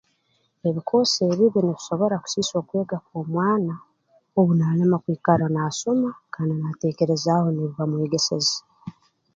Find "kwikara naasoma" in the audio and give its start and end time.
5.03-6.09